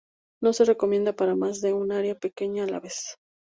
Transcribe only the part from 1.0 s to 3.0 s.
para más de un área pequeña a la